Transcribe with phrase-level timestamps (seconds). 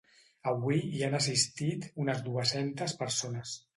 [0.51, 3.55] Avui hi han assistit unes dues-centes persones.